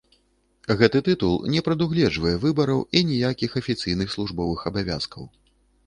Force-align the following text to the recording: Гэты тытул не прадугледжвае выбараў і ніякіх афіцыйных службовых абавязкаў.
Гэты 0.79 1.01
тытул 1.07 1.35
не 1.57 1.61
прадугледжвае 1.67 2.35
выбараў 2.47 2.83
і 2.97 3.05
ніякіх 3.13 3.51
афіцыйных 3.63 4.07
службовых 4.19 4.59
абавязкаў. 4.73 5.23